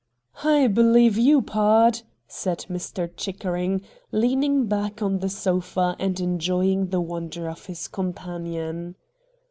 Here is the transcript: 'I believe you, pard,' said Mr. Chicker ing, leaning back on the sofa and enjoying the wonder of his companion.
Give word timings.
'I 0.53 0.65
believe 0.65 1.15
you, 1.15 1.43
pard,' 1.43 2.01
said 2.27 2.65
Mr. 2.71 3.07
Chicker 3.15 3.55
ing, 3.55 3.83
leaning 4.11 4.65
back 4.65 4.99
on 5.03 5.19
the 5.19 5.29
sofa 5.29 5.95
and 5.99 6.19
enjoying 6.19 6.87
the 6.87 6.99
wonder 6.99 7.47
of 7.47 7.67
his 7.67 7.87
companion. 7.87 8.95